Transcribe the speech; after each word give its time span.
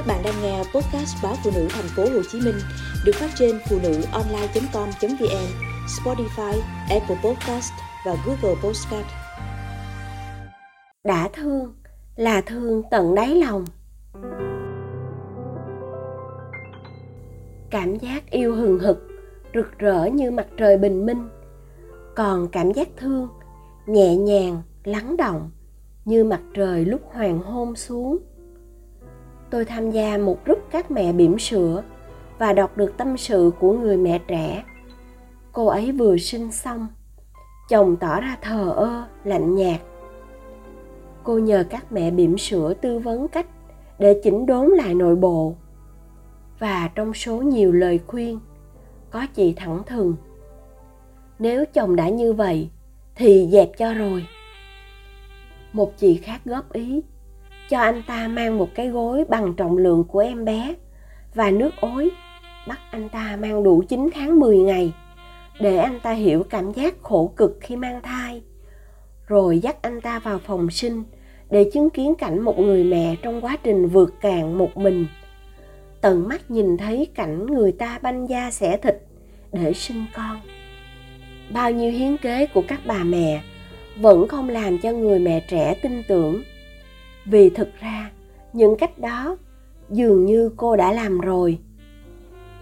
Các 0.00 0.06
bạn 0.06 0.22
đang 0.24 0.42
nghe 0.42 0.58
podcast 0.58 1.16
báo 1.22 1.34
phụ 1.44 1.50
nữ 1.54 1.66
thành 1.70 1.84
phố 1.96 2.02
Hồ 2.02 2.22
Chí 2.32 2.40
Minh 2.40 2.54
được 3.04 3.12
phát 3.14 3.30
trên 3.34 3.58
phụ 3.68 3.78
nữ 3.82 4.02
online.com.vn, 4.12 5.46
Spotify, 5.86 6.60
Apple 6.90 7.16
Podcast 7.24 7.72
và 8.06 8.16
Google 8.26 8.60
Podcast. 8.62 9.06
Đã 11.04 11.28
thương 11.32 11.74
là 12.16 12.40
thương 12.40 12.82
tận 12.90 13.14
đáy 13.14 13.34
lòng. 13.34 13.64
Cảm 17.70 17.96
giác 17.98 18.30
yêu 18.30 18.54
hừng 18.54 18.78
hực, 18.78 19.08
rực 19.54 19.78
rỡ 19.78 20.04
như 20.04 20.30
mặt 20.30 20.46
trời 20.56 20.78
bình 20.78 21.06
minh. 21.06 21.28
Còn 22.16 22.48
cảm 22.48 22.72
giác 22.72 22.88
thương 22.96 23.28
nhẹ 23.86 24.16
nhàng, 24.16 24.62
lắng 24.84 25.16
động 25.16 25.50
như 26.04 26.24
mặt 26.24 26.40
trời 26.54 26.84
lúc 26.84 27.00
hoàng 27.12 27.38
hôn 27.38 27.76
xuống 27.76 28.18
tôi 29.50 29.64
tham 29.64 29.90
gia 29.90 30.18
một 30.18 30.44
group 30.44 30.58
các 30.70 30.90
mẹ 30.90 31.12
bỉm 31.12 31.38
sữa 31.38 31.82
và 32.38 32.52
đọc 32.52 32.76
được 32.76 32.96
tâm 32.96 33.16
sự 33.16 33.50
của 33.60 33.72
người 33.72 33.96
mẹ 33.96 34.18
trẻ. 34.26 34.64
Cô 35.52 35.66
ấy 35.66 35.92
vừa 35.92 36.16
sinh 36.16 36.52
xong, 36.52 36.86
chồng 37.68 37.96
tỏ 37.96 38.20
ra 38.20 38.36
thờ 38.42 38.72
ơ, 38.76 39.04
lạnh 39.24 39.54
nhạt. 39.54 39.80
Cô 41.22 41.38
nhờ 41.38 41.64
các 41.70 41.92
mẹ 41.92 42.10
bỉm 42.10 42.38
sữa 42.38 42.74
tư 42.80 42.98
vấn 42.98 43.28
cách 43.28 43.46
để 43.98 44.20
chỉnh 44.24 44.46
đốn 44.46 44.66
lại 44.66 44.94
nội 44.94 45.16
bộ. 45.16 45.54
Và 46.58 46.90
trong 46.94 47.14
số 47.14 47.36
nhiều 47.36 47.72
lời 47.72 48.00
khuyên, 48.06 48.40
có 49.10 49.26
chị 49.34 49.52
thẳng 49.56 49.82
thừng, 49.86 50.16
nếu 51.38 51.64
chồng 51.72 51.96
đã 51.96 52.08
như 52.08 52.32
vậy, 52.32 52.70
thì 53.14 53.48
dẹp 53.52 53.70
cho 53.78 53.94
rồi. 53.94 54.26
Một 55.72 55.96
chị 55.96 56.16
khác 56.16 56.40
góp 56.44 56.72
ý 56.72 57.02
cho 57.70 57.78
anh 57.78 58.02
ta 58.06 58.28
mang 58.28 58.58
một 58.58 58.68
cái 58.74 58.88
gối 58.88 59.24
bằng 59.28 59.54
trọng 59.54 59.76
lượng 59.76 60.04
của 60.04 60.18
em 60.18 60.44
bé. 60.44 60.74
Và 61.34 61.50
nước 61.50 61.70
ối, 61.80 62.10
bắt 62.68 62.78
anh 62.90 63.08
ta 63.08 63.36
mang 63.40 63.62
đủ 63.62 63.82
9 63.88 64.10
tháng 64.14 64.40
10 64.40 64.58
ngày, 64.58 64.92
để 65.60 65.76
anh 65.76 66.00
ta 66.00 66.12
hiểu 66.12 66.42
cảm 66.50 66.72
giác 66.72 66.94
khổ 67.02 67.32
cực 67.36 67.58
khi 67.60 67.76
mang 67.76 68.02
thai. 68.02 68.42
Rồi 69.26 69.58
dắt 69.58 69.82
anh 69.82 70.00
ta 70.00 70.18
vào 70.18 70.38
phòng 70.38 70.70
sinh, 70.70 71.02
để 71.50 71.70
chứng 71.72 71.90
kiến 71.90 72.14
cảnh 72.14 72.40
một 72.40 72.58
người 72.58 72.84
mẹ 72.84 73.16
trong 73.22 73.44
quá 73.44 73.56
trình 73.62 73.88
vượt 73.88 74.14
cạn 74.20 74.58
một 74.58 74.76
mình. 74.76 75.06
Tận 76.00 76.28
mắt 76.28 76.50
nhìn 76.50 76.76
thấy 76.76 77.06
cảnh 77.14 77.46
người 77.46 77.72
ta 77.72 77.98
banh 78.02 78.28
da 78.28 78.50
xẻ 78.50 78.76
thịt, 78.76 78.96
để 79.52 79.72
sinh 79.72 80.04
con. 80.14 80.40
Bao 81.52 81.70
nhiêu 81.70 81.92
hiến 81.92 82.16
kế 82.16 82.46
của 82.46 82.62
các 82.68 82.80
bà 82.86 83.04
mẹ 83.04 83.42
vẫn 83.96 84.28
không 84.28 84.48
làm 84.48 84.78
cho 84.78 84.92
người 84.92 85.18
mẹ 85.18 85.40
trẻ 85.48 85.74
tin 85.82 86.02
tưởng 86.08 86.42
vì 87.30 87.50
thực 87.50 87.68
ra, 87.80 88.10
những 88.52 88.76
cách 88.76 88.98
đó 88.98 89.36
dường 89.90 90.26
như 90.26 90.50
cô 90.56 90.76
đã 90.76 90.92
làm 90.92 91.20
rồi. 91.20 91.58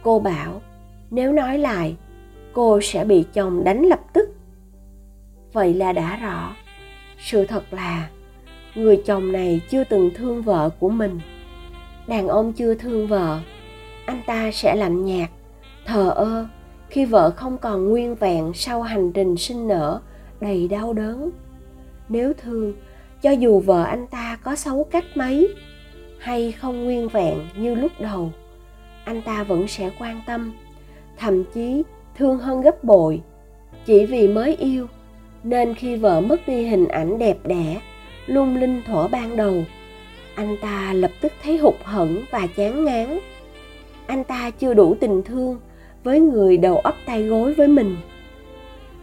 Cô 0.02 0.18
bảo, 0.18 0.62
nếu 1.10 1.32
nói 1.32 1.58
lại, 1.58 1.96
cô 2.52 2.80
sẽ 2.82 3.04
bị 3.04 3.24
chồng 3.32 3.64
đánh 3.64 3.82
lập 3.82 4.00
tức. 4.12 4.28
Vậy 5.52 5.74
là 5.74 5.92
đã 5.92 6.16
rõ. 6.16 6.56
Sự 7.18 7.46
thật 7.46 7.64
là, 7.70 8.10
người 8.74 9.02
chồng 9.06 9.32
này 9.32 9.60
chưa 9.70 9.84
từng 9.84 10.10
thương 10.14 10.42
vợ 10.42 10.70
của 10.78 10.88
mình. 10.88 11.20
Đàn 12.06 12.28
ông 12.28 12.52
chưa 12.52 12.74
thương 12.74 13.06
vợ, 13.06 13.40
anh 14.06 14.20
ta 14.26 14.50
sẽ 14.52 14.76
lạnh 14.76 15.04
nhạt, 15.04 15.30
thờ 15.86 16.10
ơ 16.10 16.46
khi 16.88 17.04
vợ 17.04 17.30
không 17.30 17.58
còn 17.58 17.88
nguyên 17.88 18.14
vẹn 18.14 18.52
sau 18.54 18.82
hành 18.82 19.12
trình 19.12 19.36
sinh 19.36 19.68
nở 19.68 20.00
đầy 20.40 20.68
đau 20.68 20.92
đớn. 20.92 21.30
Nếu 22.08 22.32
thương 22.42 22.72
cho 23.22 23.30
dù 23.30 23.60
vợ 23.60 23.84
anh 23.84 24.06
ta 24.06 24.38
có 24.42 24.56
xấu 24.56 24.84
cách 24.84 25.04
mấy 25.14 25.54
hay 26.18 26.52
không 26.52 26.84
nguyên 26.84 27.08
vẹn 27.08 27.38
như 27.56 27.74
lúc 27.74 27.92
đầu, 28.00 28.32
anh 29.04 29.22
ta 29.22 29.44
vẫn 29.44 29.68
sẽ 29.68 29.90
quan 29.98 30.20
tâm, 30.26 30.52
thậm 31.16 31.44
chí 31.44 31.82
thương 32.16 32.38
hơn 32.38 32.60
gấp 32.60 32.84
bội. 32.84 33.20
Chỉ 33.84 34.06
vì 34.06 34.28
mới 34.28 34.56
yêu, 34.56 34.86
nên 35.44 35.74
khi 35.74 35.96
vợ 35.96 36.20
mất 36.20 36.48
đi 36.48 36.66
hình 36.66 36.88
ảnh 36.88 37.18
đẹp 37.18 37.38
đẽ, 37.44 37.80
lung 38.26 38.56
linh 38.56 38.82
thuở 38.86 39.08
ban 39.08 39.36
đầu, 39.36 39.64
anh 40.34 40.56
ta 40.62 40.92
lập 40.92 41.10
tức 41.20 41.32
thấy 41.42 41.58
hụt 41.58 41.74
hẫng 41.84 42.22
và 42.30 42.46
chán 42.56 42.84
ngán. 42.84 43.18
Anh 44.06 44.24
ta 44.24 44.50
chưa 44.50 44.74
đủ 44.74 44.96
tình 45.00 45.22
thương 45.22 45.58
với 46.04 46.20
người 46.20 46.56
đầu 46.56 46.78
ấp 46.78 46.94
tay 47.06 47.22
gối 47.22 47.54
với 47.54 47.68
mình. 47.68 47.96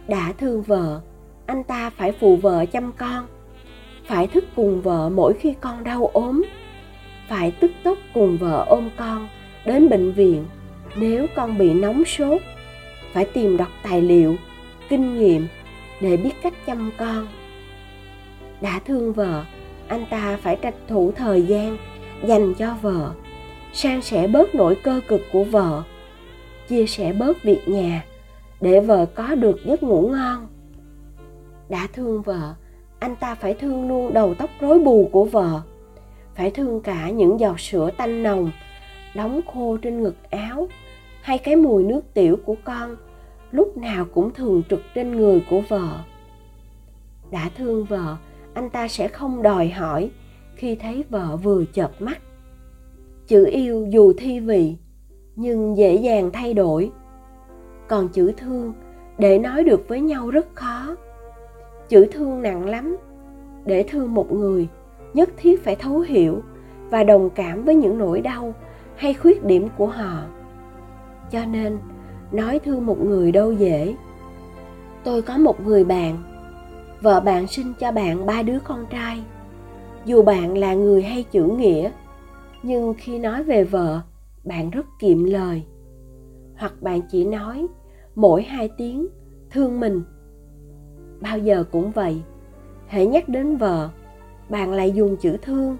Đã 0.08 0.32
thương 0.38 0.62
vợ, 0.62 1.00
anh 1.46 1.64
ta 1.64 1.90
phải 1.90 2.12
phụ 2.12 2.36
vợ 2.36 2.66
chăm 2.66 2.92
con 2.92 3.26
phải 4.06 4.26
thức 4.26 4.44
cùng 4.56 4.82
vợ 4.82 5.10
mỗi 5.14 5.34
khi 5.34 5.54
con 5.60 5.84
đau 5.84 6.10
ốm. 6.12 6.44
Phải 7.28 7.50
tức 7.50 7.72
tốc 7.82 7.98
cùng 8.14 8.36
vợ 8.36 8.64
ôm 8.68 8.90
con 8.96 9.28
đến 9.64 9.88
bệnh 9.88 10.12
viện 10.12 10.44
nếu 10.96 11.26
con 11.34 11.58
bị 11.58 11.74
nóng 11.74 12.04
sốt. 12.04 12.42
Phải 13.12 13.24
tìm 13.24 13.56
đọc 13.56 13.68
tài 13.82 14.02
liệu, 14.02 14.36
kinh 14.88 15.18
nghiệm 15.18 15.46
để 16.00 16.16
biết 16.16 16.32
cách 16.42 16.54
chăm 16.66 16.90
con. 16.98 17.26
Đã 18.60 18.80
thương 18.86 19.12
vợ, 19.12 19.44
anh 19.88 20.06
ta 20.10 20.38
phải 20.42 20.56
tranh 20.56 20.74
thủ 20.88 21.12
thời 21.16 21.42
gian 21.42 21.76
dành 22.24 22.54
cho 22.54 22.74
vợ. 22.82 23.12
San 23.72 24.02
sẻ 24.02 24.26
bớt 24.26 24.54
nỗi 24.54 24.74
cơ 24.74 25.00
cực 25.08 25.20
của 25.32 25.44
vợ. 25.44 25.82
Chia 26.68 26.86
sẻ 26.86 27.12
bớt 27.12 27.42
việc 27.42 27.68
nhà 27.68 28.04
để 28.60 28.80
vợ 28.80 29.06
có 29.14 29.34
được 29.34 29.60
giấc 29.64 29.82
ngủ 29.82 30.08
ngon. 30.08 30.46
Đã 31.68 31.88
thương 31.92 32.22
vợ 32.22 32.54
anh 32.98 33.16
ta 33.16 33.34
phải 33.34 33.54
thương 33.54 33.88
luôn 33.88 34.12
đầu 34.14 34.34
tóc 34.34 34.50
rối 34.60 34.78
bù 34.78 35.08
của 35.12 35.24
vợ. 35.24 35.60
Phải 36.34 36.50
thương 36.50 36.80
cả 36.80 37.10
những 37.10 37.40
giọt 37.40 37.60
sữa 37.60 37.90
tanh 37.96 38.22
nồng, 38.22 38.50
đóng 39.14 39.40
khô 39.52 39.76
trên 39.76 40.02
ngực 40.02 40.16
áo, 40.30 40.68
hay 41.22 41.38
cái 41.38 41.56
mùi 41.56 41.84
nước 41.84 42.14
tiểu 42.14 42.36
của 42.44 42.56
con, 42.64 42.96
lúc 43.50 43.76
nào 43.76 44.06
cũng 44.14 44.34
thường 44.34 44.62
trực 44.70 44.80
trên 44.94 45.16
người 45.16 45.42
của 45.50 45.60
vợ. 45.68 45.98
Đã 47.30 47.50
thương 47.56 47.84
vợ, 47.84 48.16
anh 48.54 48.70
ta 48.70 48.88
sẽ 48.88 49.08
không 49.08 49.42
đòi 49.42 49.68
hỏi 49.68 50.10
khi 50.56 50.74
thấy 50.74 51.04
vợ 51.10 51.36
vừa 51.36 51.64
chợp 51.64 51.90
mắt. 51.98 52.18
Chữ 53.26 53.46
yêu 53.46 53.86
dù 53.90 54.12
thi 54.18 54.40
vị, 54.40 54.76
nhưng 55.36 55.76
dễ 55.76 55.94
dàng 55.94 56.30
thay 56.32 56.54
đổi. 56.54 56.90
Còn 57.88 58.08
chữ 58.08 58.32
thương, 58.36 58.72
để 59.18 59.38
nói 59.38 59.64
được 59.64 59.88
với 59.88 60.00
nhau 60.00 60.30
rất 60.30 60.46
khó 60.54 60.96
chữ 61.88 62.06
thương 62.12 62.42
nặng 62.42 62.64
lắm. 62.64 62.96
Để 63.64 63.84
thương 63.88 64.14
một 64.14 64.32
người, 64.32 64.68
nhất 65.14 65.30
thiết 65.36 65.64
phải 65.64 65.76
thấu 65.76 66.00
hiểu 66.00 66.42
và 66.90 67.04
đồng 67.04 67.30
cảm 67.30 67.64
với 67.64 67.74
những 67.74 67.98
nỗi 67.98 68.20
đau 68.20 68.54
hay 68.96 69.14
khuyết 69.14 69.44
điểm 69.44 69.68
của 69.76 69.86
họ. 69.86 70.24
Cho 71.30 71.44
nên, 71.44 71.78
nói 72.32 72.58
thương 72.58 72.86
một 72.86 73.00
người 73.04 73.32
đâu 73.32 73.52
dễ. 73.52 73.94
Tôi 75.04 75.22
có 75.22 75.38
một 75.38 75.60
người 75.60 75.84
bạn, 75.84 76.16
vợ 77.00 77.20
bạn 77.20 77.46
sinh 77.46 77.72
cho 77.80 77.92
bạn 77.92 78.26
ba 78.26 78.42
đứa 78.42 78.58
con 78.64 78.86
trai. 78.90 79.22
Dù 80.04 80.22
bạn 80.22 80.58
là 80.58 80.74
người 80.74 81.02
hay 81.02 81.22
chữ 81.22 81.44
nghĩa, 81.44 81.90
nhưng 82.62 82.94
khi 82.98 83.18
nói 83.18 83.42
về 83.42 83.64
vợ, 83.64 84.00
bạn 84.44 84.70
rất 84.70 84.86
kiệm 84.98 85.24
lời. 85.24 85.62
Hoặc 86.56 86.82
bạn 86.82 87.00
chỉ 87.10 87.24
nói 87.24 87.66
mỗi 88.14 88.42
hai 88.42 88.70
tiếng, 88.78 89.06
thương 89.50 89.80
mình 89.80 90.02
bao 91.20 91.38
giờ 91.38 91.64
cũng 91.72 91.90
vậy. 91.90 92.22
Hễ 92.88 93.06
nhắc 93.06 93.28
đến 93.28 93.56
vợ, 93.56 93.90
bạn 94.48 94.72
lại 94.72 94.92
dùng 94.92 95.16
chữ 95.16 95.36
thương. 95.42 95.76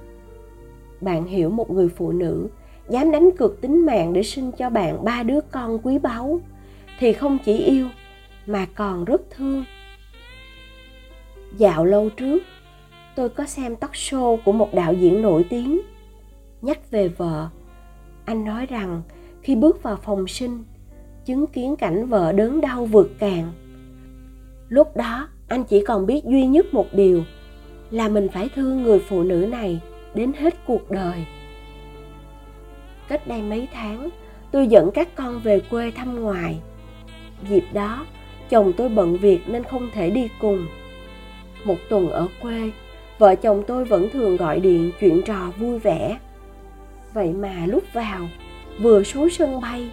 Bạn 1.00 1.24
hiểu 1.24 1.50
một 1.50 1.70
người 1.70 1.88
phụ 1.88 2.12
nữ 2.12 2.48
dám 2.88 3.10
đánh 3.10 3.30
cược 3.38 3.60
tính 3.60 3.86
mạng 3.86 4.12
để 4.12 4.22
sinh 4.22 4.52
cho 4.52 4.70
bạn 4.70 5.04
ba 5.04 5.22
đứa 5.22 5.40
con 5.40 5.78
quý 5.82 5.98
báu, 5.98 6.40
thì 6.98 7.12
không 7.12 7.38
chỉ 7.44 7.58
yêu, 7.58 7.88
mà 8.46 8.66
còn 8.74 9.04
rất 9.04 9.22
thương. 9.30 9.64
Dạo 11.56 11.84
lâu 11.84 12.10
trước, 12.10 12.42
tôi 13.14 13.28
có 13.28 13.46
xem 13.46 13.76
talk 13.76 13.92
show 13.92 14.36
của 14.44 14.52
một 14.52 14.74
đạo 14.74 14.92
diễn 14.92 15.22
nổi 15.22 15.46
tiếng. 15.50 15.80
Nhắc 16.62 16.90
về 16.90 17.08
vợ, 17.08 17.48
anh 18.24 18.44
nói 18.44 18.66
rằng 18.66 19.02
khi 19.42 19.56
bước 19.56 19.82
vào 19.82 19.96
phòng 19.96 20.28
sinh, 20.28 20.64
chứng 21.24 21.46
kiến 21.46 21.76
cảnh 21.76 22.06
vợ 22.06 22.32
đớn 22.32 22.60
đau 22.60 22.86
vượt 22.86 23.10
cạn. 23.18 23.52
Lúc 24.68 24.96
đó 24.96 25.28
anh 25.48 25.64
chỉ 25.64 25.82
còn 25.82 26.06
biết 26.06 26.24
duy 26.24 26.46
nhất 26.46 26.74
một 26.74 26.86
điều, 26.92 27.24
là 27.90 28.08
mình 28.08 28.28
phải 28.32 28.48
thương 28.54 28.82
người 28.82 28.98
phụ 28.98 29.22
nữ 29.22 29.46
này 29.50 29.80
đến 30.14 30.32
hết 30.38 30.54
cuộc 30.66 30.90
đời. 30.90 31.24
Cách 33.08 33.26
đây 33.26 33.42
mấy 33.42 33.68
tháng, 33.72 34.08
tôi 34.50 34.66
dẫn 34.66 34.90
các 34.94 35.08
con 35.14 35.40
về 35.40 35.60
quê 35.60 35.90
thăm 35.90 36.20
ngoài. 36.20 36.58
Dịp 37.48 37.64
đó, 37.72 38.06
chồng 38.50 38.72
tôi 38.76 38.88
bận 38.88 39.16
việc 39.16 39.40
nên 39.46 39.64
không 39.64 39.90
thể 39.94 40.10
đi 40.10 40.28
cùng. 40.40 40.66
Một 41.64 41.76
tuần 41.88 42.10
ở 42.10 42.26
quê, 42.42 42.70
vợ 43.18 43.34
chồng 43.34 43.64
tôi 43.66 43.84
vẫn 43.84 44.10
thường 44.10 44.36
gọi 44.36 44.60
điện 44.60 44.92
chuyện 45.00 45.22
trò 45.22 45.50
vui 45.58 45.78
vẻ. 45.78 46.18
Vậy 47.14 47.32
mà 47.32 47.66
lúc 47.66 47.82
vào, 47.92 48.28
vừa 48.80 49.02
xuống 49.02 49.30
sân 49.30 49.60
bay, 49.60 49.90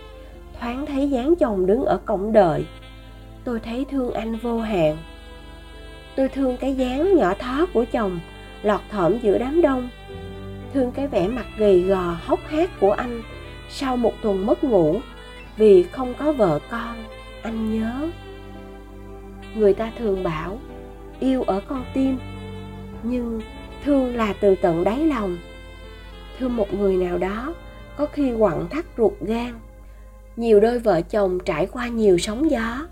thoáng 0.60 0.86
thấy 0.86 1.10
dáng 1.10 1.36
chồng 1.36 1.66
đứng 1.66 1.86
ở 1.86 1.98
cổng 2.06 2.32
đợi. 2.32 2.66
Tôi 3.44 3.60
thấy 3.60 3.86
thương 3.92 4.14
anh 4.14 4.36
vô 4.36 4.60
hạn 4.60 4.98
tôi 6.16 6.30
thương 6.30 6.58
cái 6.58 6.76
dáng 6.76 7.18
nhỏ 7.18 7.34
thó 7.34 7.66
của 7.74 7.86
chồng, 7.92 8.20
lọt 8.64 8.82
thỏm 8.90 9.20
giữa 9.20 9.38
đám 9.38 9.62
đông. 9.62 9.90
Thương 10.74 10.92
cái 10.92 11.08
vẻ 11.08 11.28
mặt 11.28 11.46
gầy 11.58 11.82
gò, 11.82 12.18
hốc 12.26 12.40
hác 12.48 12.80
của 12.80 12.92
anh 12.92 13.22
sau 13.70 13.98
một 13.98 14.14
tuần 14.22 14.46
mất 14.46 14.64
ngủ 14.64 15.00
vì 15.58 15.84
không 15.84 16.14
có 16.18 16.32
vợ 16.32 16.60
con, 16.70 16.96
anh 17.42 17.80
nhớ. 17.80 18.10
Người 19.56 19.74
ta 19.74 19.92
thường 20.00 20.24
bảo, 20.24 20.60
yêu 21.20 21.44
ở 21.44 21.62
con 21.68 21.86
tim. 21.94 22.18
Nhưng 23.04 23.42
thương 23.84 24.16
là 24.16 24.34
từ 24.40 24.56
tận 24.56 24.84
đáy 24.84 25.00
lòng. 25.06 25.38
Thương 26.40 26.56
một 26.56 26.74
người 26.74 26.98
nào 26.98 27.18
đó 27.18 27.54
có 27.98 28.06
khi 28.06 28.34
quặn 28.34 28.68
thắt 28.70 28.86
ruột 28.98 29.14
gan. 29.22 29.54
Nhiều 30.36 30.60
đôi 30.60 30.80
vợ 30.80 31.02
chồng 31.02 31.40
trải 31.46 31.68
qua 31.72 31.88
nhiều 31.88 32.18
sóng 32.18 32.52
gió, 32.52 32.88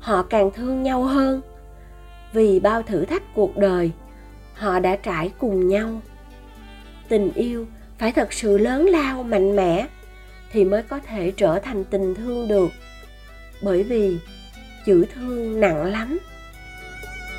họ 0.00 0.22
càng 0.22 0.50
thương 0.50 0.82
nhau 0.82 1.02
hơn 1.02 1.40
vì 2.32 2.60
bao 2.60 2.82
thử 2.82 3.04
thách 3.04 3.34
cuộc 3.34 3.56
đời. 3.56 3.90
Họ 4.54 4.78
đã 4.78 4.96
trải 4.96 5.32
cùng 5.38 5.68
nhau. 5.68 6.00
Tình 7.08 7.32
yêu 7.34 7.66
phải 7.98 8.12
thật 8.12 8.32
sự 8.32 8.58
lớn 8.58 8.86
lao, 8.86 9.22
mạnh 9.22 9.56
mẽ 9.56 9.86
thì 10.52 10.64
mới 10.64 10.82
có 10.82 10.98
thể 10.98 11.32
trở 11.36 11.58
thành 11.58 11.84
tình 11.84 12.14
thương 12.14 12.48
được. 12.48 12.68
Bởi 13.62 13.82
vì 13.82 14.18
chữ 14.86 15.04
thương 15.14 15.60
nặng 15.60 15.84
lắm. 15.84 16.18